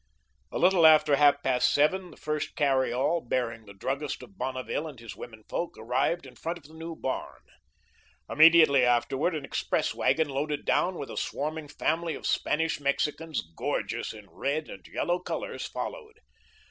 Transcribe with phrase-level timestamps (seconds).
[0.51, 4.87] A little after half past seven, the first carry all, bearing the druggist of Bonneville
[4.87, 7.43] and his women folk, arrived in front of the new barn.
[8.27, 14.11] Immediately afterward an express wagon loaded down with a swarming family of Spanish Mexicans, gorgeous
[14.11, 16.19] in red and yellow colours, followed.